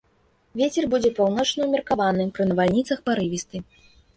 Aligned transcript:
Вецер 0.61 0.87
будзе 0.93 1.11
паўночны 1.19 1.61
ўмеркаваны, 1.67 2.27
пры 2.39 2.43
навальніцах 2.53 3.07
парывісты. 3.11 3.57